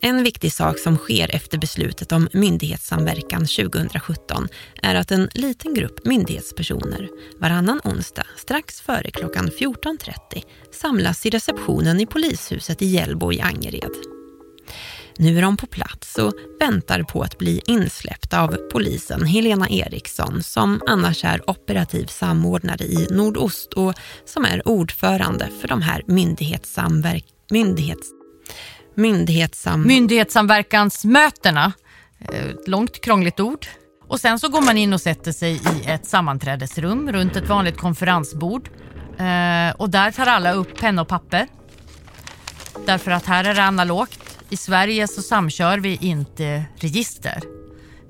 [0.02, 4.48] En viktig sak som sker efter beslutet om myndighetssamverkan 2017
[4.82, 12.00] är att en liten grupp myndighetspersoner varannan onsdag strax före klockan 14.30 samlas i receptionen
[12.00, 13.92] i polishuset i Hjällbo i Angered.
[15.18, 20.44] Nu är de på plats och väntar på att bli insläppta av polisen Helena Eriksson
[20.44, 23.94] som annars är operativ samordnare i Nordost och
[24.26, 28.17] som är ordförande för de här myndighetssamverk myndighets
[28.98, 29.88] Myndighetssam...
[29.88, 31.74] Myndighetssamverkansmötena.
[32.20, 33.66] Eh, ett långt krångligt ord.
[34.08, 37.78] Och sen så går man in och sätter sig i ett sammanträdesrum runt ett vanligt
[37.78, 38.70] konferensbord.
[39.18, 41.48] Eh, och där tar alla upp penna och papper.
[42.86, 44.20] Därför att här är det analogt.
[44.50, 47.42] I Sverige så samkör vi inte register.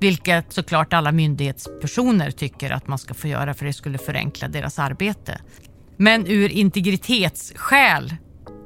[0.00, 4.78] Vilket såklart alla myndighetspersoner tycker att man ska få göra för det skulle förenkla deras
[4.78, 5.40] arbete.
[5.96, 8.14] Men ur integritetsskäl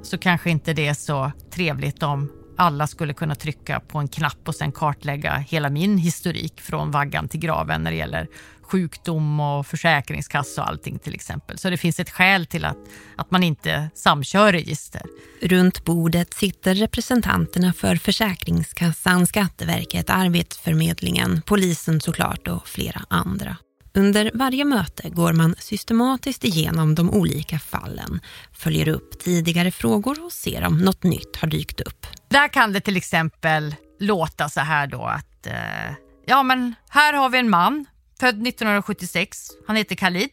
[0.03, 4.49] så kanske inte det är så trevligt om alla skulle kunna trycka på en knapp
[4.49, 8.29] och sen kartlägga hela min historik från vaggan till graven när det gäller
[8.63, 11.59] sjukdom och försäkringskassa och allting till exempel.
[11.59, 12.77] Så det finns ett skäl till att,
[13.17, 15.03] att man inte samkör register.
[15.43, 23.57] Runt bordet sitter representanterna för Försäkringskassan, Skatteverket, Arbetsförmedlingen, polisen såklart och flera andra.
[23.95, 28.21] Under varje möte går man systematiskt igenom de olika fallen,
[28.53, 32.07] följer upp tidigare frågor och ser om något nytt har dykt upp.
[32.29, 35.95] Där kan det till exempel låta så här då att eh,
[36.27, 37.85] ja men här har vi en man
[38.21, 39.39] född 1976.
[39.67, 40.31] Han heter Khalid.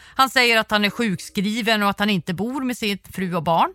[0.00, 3.42] Han säger att han är sjukskriven och att han inte bor med sin fru och
[3.42, 3.74] barn.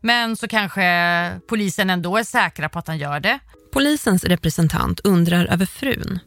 [0.00, 3.38] Men så kanske polisen ändå är säkra på att han gör det.
[3.72, 6.20] Polisens representant undrar över frun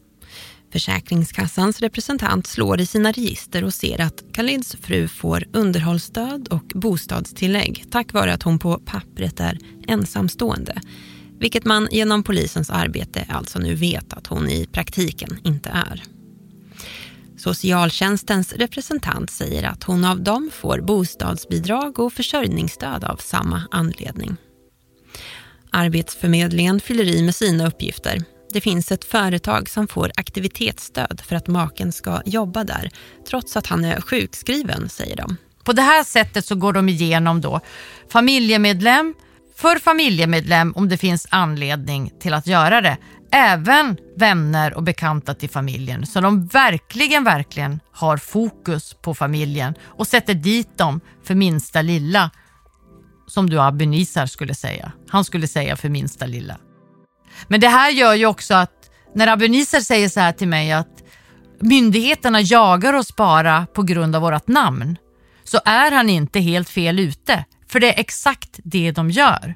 [0.72, 7.84] Försäkringskassans representant slår i sina register och ser att Khalids fru får underhållsstöd och bostadstillägg
[7.90, 10.80] tack vare att hon på pappret är ensamstående.
[11.38, 16.02] Vilket man genom polisens arbete alltså nu vet att hon i praktiken inte är.
[17.36, 24.36] Socialtjänstens representant säger att hon av dem får bostadsbidrag och försörjningsstöd av samma anledning.
[25.70, 31.46] Arbetsförmedlingen fyller i med sina uppgifter det finns ett företag som får aktivitetsstöd för att
[31.46, 32.90] maken ska jobba där,
[33.28, 35.36] trots att han är sjukskriven, säger de.
[35.64, 37.60] På det här sättet så går de igenom då
[38.12, 39.14] familjemedlem,
[39.56, 42.96] för familjemedlem om det finns anledning till att göra det.
[43.32, 46.06] Även vänner och bekanta till familjen.
[46.06, 52.30] Så de verkligen, verkligen har fokus på familjen och sätter dit dem för minsta lilla.
[53.26, 54.92] Som du Abu Nisar skulle säga.
[55.08, 56.56] Han skulle säga för minsta lilla.
[57.48, 60.72] Men det här gör ju också att när Abu Nisar säger så här till mig
[60.72, 61.02] att
[61.60, 64.96] myndigheterna jagar oss bara på grund av vårt namn
[65.44, 67.44] så är han inte helt fel ute.
[67.68, 69.54] För det är exakt det de gör.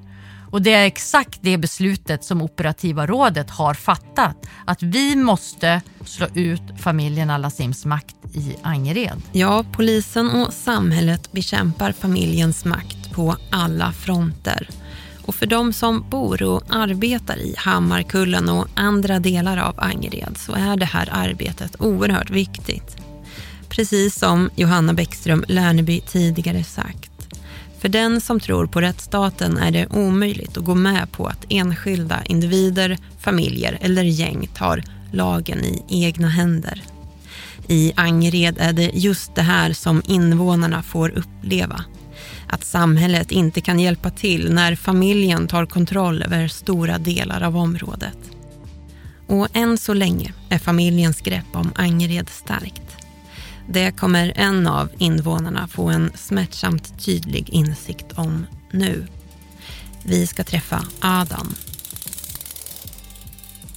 [0.50, 4.46] Och det är exakt det beslutet som operativa rådet har fattat.
[4.66, 9.22] Att vi måste slå ut familjen Al-Azims makt i Angered.
[9.32, 14.68] Ja, polisen och samhället bekämpar familjens makt på alla fronter.
[15.24, 20.52] Och för de som bor och arbetar i Hammarkullen och andra delar av Angered så
[20.52, 22.96] är det här arbetet oerhört viktigt.
[23.68, 27.12] Precis som Johanna Bäckström Lärneby tidigare sagt.
[27.80, 32.24] För den som tror på rättsstaten är det omöjligt att gå med på att enskilda
[32.24, 34.82] individer, familjer eller gäng tar
[35.12, 36.82] lagen i egna händer.
[37.68, 41.85] I Angered är det just det här som invånarna får uppleva.
[42.52, 48.18] Att samhället inte kan hjälpa till när familjen tar kontroll över stora delar av området.
[49.26, 52.96] Och än så länge är familjens grepp om Angered starkt.
[53.68, 59.06] Det kommer en av invånarna få en smärtsamt tydlig insikt om nu.
[60.04, 61.54] Vi ska träffa Adam.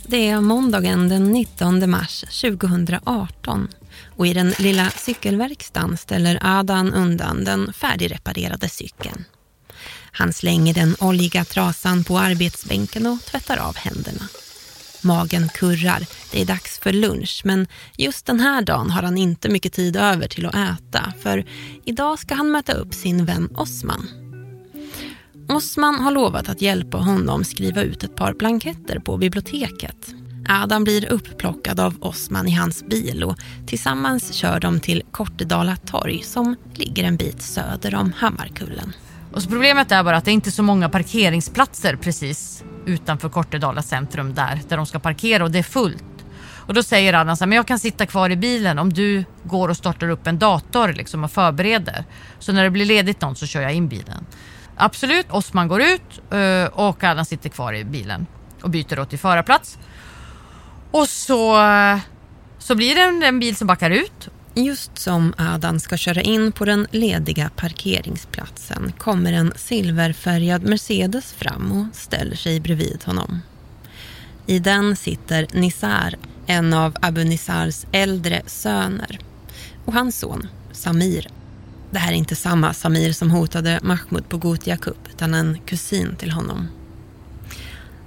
[0.07, 3.67] Det är måndagen den 19 mars 2018
[4.15, 9.25] och i den lilla cykelverkstan ställer Adam undan den färdigreparerade cykeln.
[10.11, 14.27] Han slänger den oljiga trasan på arbetsbänken och tvättar av händerna.
[15.01, 19.49] Magen kurrar, det är dags för lunch men just den här dagen har han inte
[19.49, 21.45] mycket tid över till att äta för
[21.85, 24.07] idag ska han möta upp sin vän Osman.
[25.49, 30.15] Osman har lovat att hjälpa honom skriva ut ett par blanketter på biblioteket.
[30.49, 36.21] Adam blir uppplockad av Osman i hans bil och tillsammans kör de till Kortedala torg
[36.23, 38.93] som ligger en bit söder om Hammarkullen.
[39.33, 43.81] Och så problemet är bara att det inte är så många parkeringsplatser precis utanför Kortedala
[43.81, 46.03] centrum där, där de ska parkera och det är fullt.
[46.67, 49.23] Och då säger Adam så här, men jag kan sitta kvar i bilen om du
[49.43, 52.05] går och startar upp en dator liksom och förbereder.
[52.39, 54.25] Så när det blir ledigt någon så kör jag in bilen.
[54.75, 58.25] Absolut, Osman går ut eh, och Adam sitter kvar i bilen
[58.61, 59.77] och byter åt till förarplats.
[60.95, 61.57] Och så,
[62.59, 66.51] så blir det en, en bil som backar ut Just som Adan ska köra in
[66.51, 73.41] på den lediga parkeringsplatsen kommer en silverfärgad Mercedes fram och ställer sig bredvid honom.
[74.45, 79.19] I den sitter Nisar, en av Abu Nisars äldre söner
[79.85, 81.27] och hans son Samir.
[81.91, 86.15] Det här är inte samma Samir som hotade Mahmoud på Gothia Cup utan en kusin
[86.15, 86.67] till honom.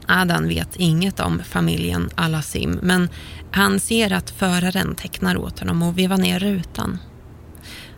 [0.09, 3.09] Adan vet inget om familjen Alasim men
[3.53, 6.99] han ser att föraren tecknar åt honom och vevar ner rutan.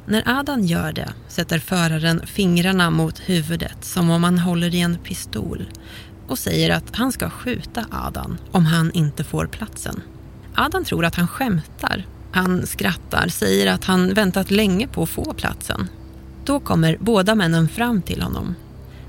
[0.06, 4.98] När Adan gör det sätter föraren fingrarna mot huvudet som om han håller i en
[4.98, 5.68] pistol
[6.28, 10.02] och säger att han ska skjuta Adan om han inte får platsen.
[10.54, 12.06] Adan tror att han skämtar.
[12.32, 15.88] Han skrattar, säger att han väntat länge på att få platsen.
[16.44, 18.54] Då kommer båda männen fram till honom.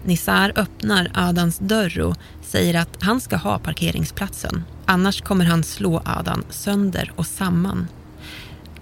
[0.04, 4.64] Nissar öppnar Adans dörr och säger att han ska ha parkeringsplatsen.
[4.86, 7.88] Annars kommer han slå Adan sönder och samman.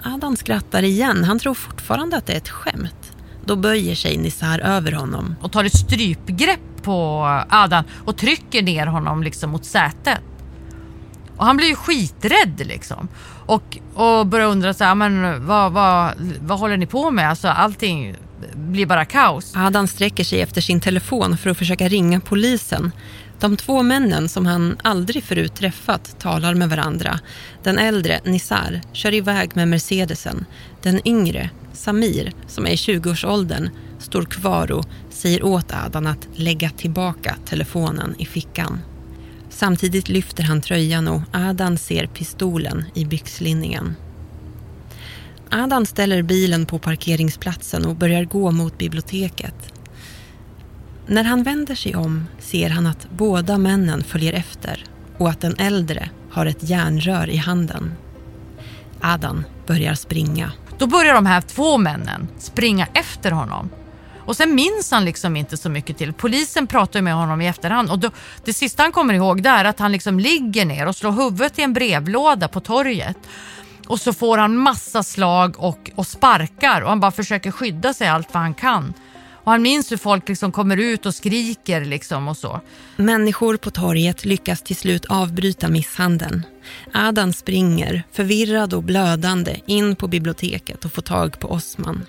[0.03, 1.23] Adan skrattar igen.
[1.23, 3.13] Han tror fortfarande att det är ett skämt.
[3.45, 5.36] Då böjer sig Nissar över honom.
[5.41, 10.21] Och tar ett strypgrepp på Adan och trycker ner honom liksom mot sätet.
[11.38, 13.08] Och han blir ju skiträdd liksom.
[13.45, 17.29] Och, och börjar undra så här, men vad, vad, vad håller ni på med?
[17.29, 18.15] Alltså allting
[18.55, 19.53] blir bara kaos.
[19.55, 22.91] Adan sträcker sig efter sin telefon för att försöka ringa polisen.
[23.39, 27.19] De två männen som han aldrig förut träffat talar med varandra.
[27.63, 30.45] Den äldre, Nisar, kör iväg med Mercedesen.
[30.81, 36.69] Den yngre, Samir, som är i 20-årsåldern, står kvar och säger åt Adan att lägga
[36.69, 38.79] tillbaka telefonen i fickan.
[39.49, 43.95] Samtidigt lyfter han tröjan och Adan ser pistolen i byxlinningen.
[45.52, 49.73] Adan ställer bilen på parkeringsplatsen och börjar gå mot biblioteket.
[51.08, 54.83] När han vänder sig om ser han att båda männen följer efter
[55.17, 57.91] och att den äldre har ett järnrör i handen.
[59.02, 60.52] Adan börjar springa.
[60.77, 63.69] Då börjar de här två männen springa efter honom.
[64.25, 66.13] Och sen minns han liksom inte så mycket till.
[66.13, 68.12] Polisen pratar med honom i efterhand och då,
[68.45, 71.62] det sista han kommer ihåg är att han liksom ligger ner och slår huvudet i
[71.62, 73.17] en brevlåda på torget.
[73.90, 78.08] Och så får han massa slag och, och sparkar och han bara försöker skydda sig
[78.08, 78.94] allt vad han kan.
[79.44, 82.62] Och han minns hur folk liksom kommer ut och skriker liksom och så.
[82.96, 86.46] Människor på torget lyckas till slut avbryta misshandeln.
[86.94, 92.06] Adan springer, förvirrad och blödande, in på biblioteket och får tag på Osman.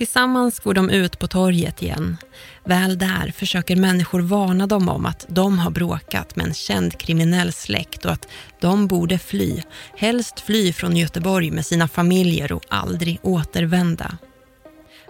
[0.00, 2.16] Tillsammans går de ut på torget igen.
[2.64, 7.52] Väl där försöker människor varna dem om att de har bråkat med en känd kriminell
[7.52, 8.28] släkt och att
[8.60, 9.62] de borde fly.
[9.96, 14.18] Helst fly från Göteborg med sina familjer och aldrig återvända.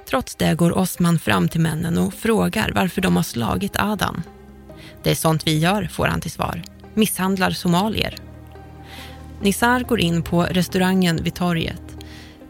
[0.08, 4.22] Trots det går Osman fram till männen och frågar varför de har slagit Adam.
[5.02, 6.62] Det är sånt vi gör, får han till svar.
[6.94, 8.14] Misshandlar somalier.
[9.42, 11.99] Nizar går in på restaurangen vid torget.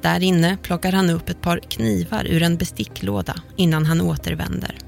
[0.02, 4.78] Där inne plockar han upp ett par knivar ur en besticklåda innan han återvänder.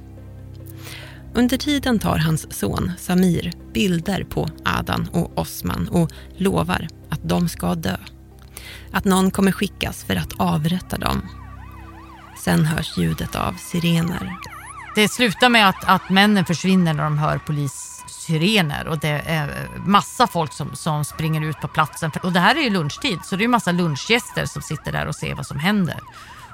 [1.35, 7.49] Under tiden tar hans son Samir bilder på Adan och Osman och lovar att de
[7.49, 7.97] ska dö.
[8.91, 11.29] Att någon kommer skickas för att avrätta dem.
[12.45, 14.37] Sen hörs ljudet av sirener.
[14.95, 17.39] Det slutar med att, att männen försvinner när de hör
[18.27, 22.11] polissirener och det är massa folk som, som springer ut på platsen.
[22.23, 25.15] Och det här är ju lunchtid så det är massa lunchgäster som sitter där och
[25.15, 26.01] ser vad som händer.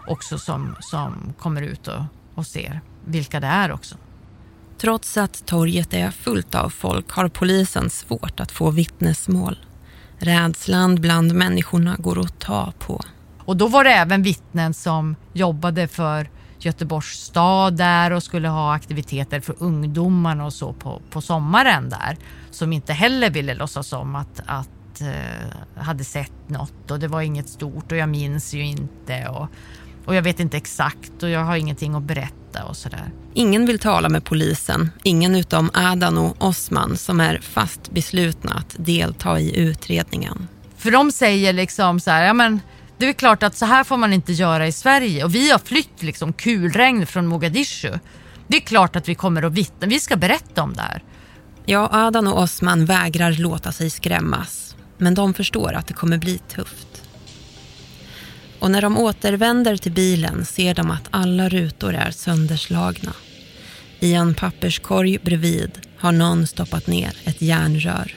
[0.06, 2.02] Också som, som kommer ut och,
[2.34, 3.96] och ser vilka det är också.
[4.78, 9.58] Trots att torget är fullt av folk har polisen svårt att få vittnesmål.
[10.18, 13.00] Rädslan bland människorna går att ta på.
[13.44, 16.30] Och då var det även vittnen som jobbade för
[16.64, 22.16] Göteborgs stad där och skulle ha aktiviteter för ungdomarna och så på, på sommaren där.
[22.50, 27.20] Som inte heller ville låtsas om att, att uh, hade sett något och det var
[27.20, 29.48] inget stort och jag minns ju inte och,
[30.04, 33.12] och jag vet inte exakt och jag har ingenting att berätta och sådär.
[33.34, 38.76] Ingen vill tala med polisen, ingen utom Adan och Osman som är fast beslutna att
[38.78, 40.48] delta i utredningen.
[40.76, 42.60] För de säger liksom så här, ja men
[42.98, 45.58] det är klart att så här får man inte göra i Sverige och vi har
[45.58, 47.98] flytt liksom kulregn från Mogadishu.
[48.46, 51.02] Det är klart att vi kommer att vittna, vi ska berätta om det här.
[51.66, 54.76] Ja, Adan och Osman vägrar låta sig skrämmas.
[54.98, 57.02] Men de förstår att det kommer bli tufft.
[58.58, 63.12] Och när de återvänder till bilen ser de att alla rutor är sönderslagna.
[64.00, 68.14] I en papperskorg bredvid har någon stoppat ner ett järnrör.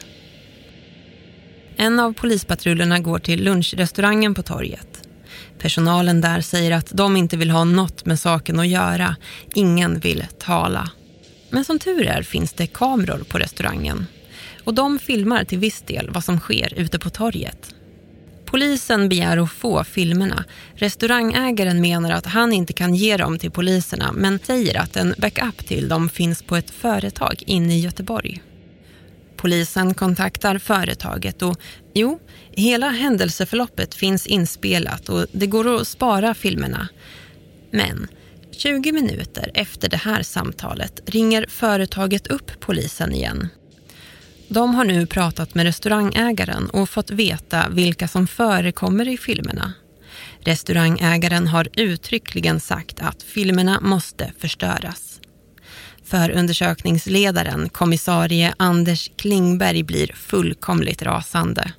[1.82, 5.08] En av polispatrullerna går till lunchrestaurangen på torget.
[5.60, 9.16] Personalen där säger att de inte vill ha något med saken att göra.
[9.54, 10.90] Ingen vill tala.
[11.50, 14.06] Men som tur är finns det kameror på restaurangen.
[14.64, 17.76] Och de filmar till viss del vad som sker ute på torget.
[18.46, 20.44] Polisen begär att få filmerna.
[20.76, 25.68] Restaurangägaren menar att han inte kan ge dem till poliserna men säger att en backup
[25.68, 28.42] till dem finns på ett företag inne i Göteborg.
[29.42, 31.60] Polisen kontaktar företaget och
[31.94, 32.20] jo,
[32.52, 36.88] hela händelseförloppet finns inspelat och det går att spara filmerna.
[37.72, 38.08] Men
[38.52, 43.48] 20 minuter efter det här samtalet ringer företaget upp polisen igen.
[44.48, 49.74] De har nu pratat med restaurangägaren och fått veta vilka som förekommer i filmerna.
[50.40, 55.11] Restaurangägaren har uttryckligen sagt att filmerna måste förstöras.
[56.12, 61.72] Förundersökningsledaren, kommissarie Anders Klingberg, blir fullkomligt rasande.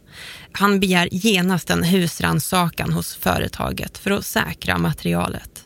[0.53, 5.65] Han begär genast en husransakan hos företaget för att säkra materialet.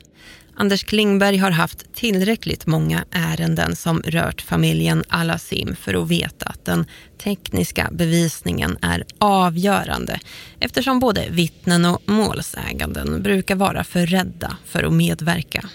[0.56, 6.64] Anders Klingberg har haft tillräckligt många ärenden som rört familjen Alasim för att veta att
[6.64, 6.86] den
[7.18, 10.20] tekniska bevisningen är avgörande
[10.60, 15.68] eftersom både vittnen och målsäganden brukar vara för rädda för att medverka.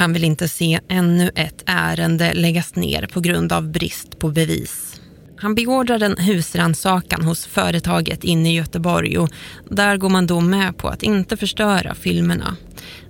[0.00, 5.00] Han vill inte se ännu ett ärende läggas ner på grund av brist på bevis.
[5.36, 9.30] Han beordrar en husrannsakan hos företaget inne i Göteborg och
[9.68, 12.56] där går man då med på att inte förstöra filmerna.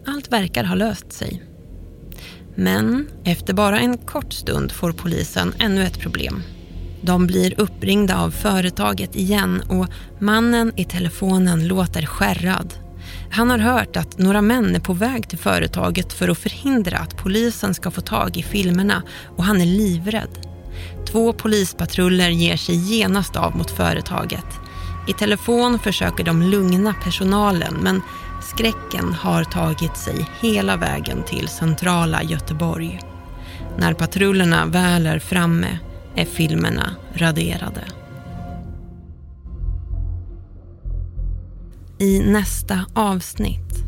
[0.06, 1.42] Allt verkar ha löst sig.
[2.54, 6.42] Men efter bara en kort stund får polisen ännu ett problem.
[7.02, 9.86] De blir uppringda av företaget igen och
[10.18, 12.74] mannen i telefonen låter skärrad.
[13.30, 17.16] Han har hört att några män är på väg till företaget för att förhindra att
[17.16, 19.02] polisen ska få tag i filmerna
[19.36, 20.46] och han är livrädd.
[21.12, 24.46] Två polispatruller ger sig genast av mot företaget.
[25.08, 28.02] I telefon försöker de lugna personalen men
[28.42, 33.00] skräcken har tagit sig hela vägen till centrala Göteborg.
[33.78, 35.78] När patrullerna väl är framme
[36.16, 37.99] är filmerna raderade.
[42.00, 43.84] I nästa avsnitt.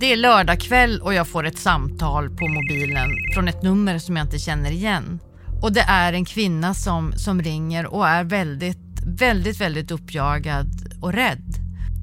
[0.00, 4.16] Det är lördag kväll och jag får ett samtal på mobilen från ett nummer som
[4.16, 5.20] jag inte känner igen.
[5.62, 10.68] Och det är en kvinna som, som ringer och är väldigt, väldigt, väldigt uppjagad
[11.00, 11.54] och rädd.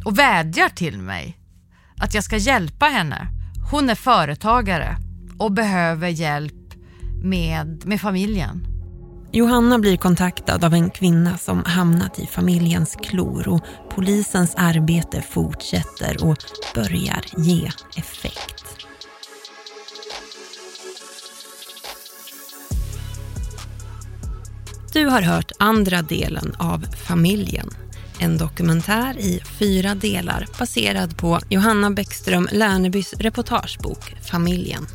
[0.06, 1.38] Och vädjar till mig
[1.98, 3.28] att jag ska hjälpa henne.
[3.72, 4.98] hon är företagare
[5.38, 6.74] och behöver hjälp
[7.24, 8.79] med, med familjen.
[9.32, 16.24] Johanna blir kontaktad av en kvinna som hamnat i familjens klor och polisens arbete fortsätter
[16.24, 16.38] och
[16.76, 18.66] börjar ge effekt.
[24.94, 27.70] Du har hört andra delen av Familjen.
[28.20, 34.88] En dokumentär i fyra delar baserad på Johanna Bäckström Lernebys reportagebok Familjen.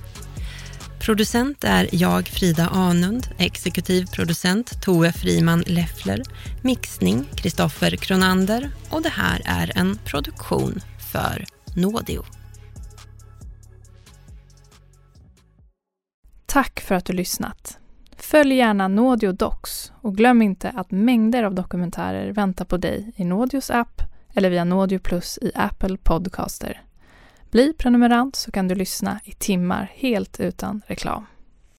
[1.05, 6.23] Producent är jag, Frida Anund, exekutiv producent Tove Friman Leffler,
[6.63, 10.81] mixning Kristoffer Kronander och det här är en produktion
[11.13, 11.45] för
[11.77, 12.25] Nådio.
[16.47, 17.79] Tack för att du lyssnat.
[18.17, 23.25] Följ gärna Nådio Docs och glöm inte att mängder av dokumentärer väntar på dig i
[23.25, 24.03] Nådios app
[24.35, 26.83] eller via Nådio Plus i Apple Podcaster.
[27.55, 31.27] Bli prenumerant så kan du lyssna i timmar helt utan reklam.